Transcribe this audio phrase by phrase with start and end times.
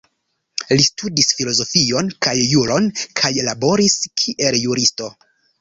[0.71, 2.89] Li studis filozofion kaj juron
[3.21, 5.13] kaj laboris kiel juristo.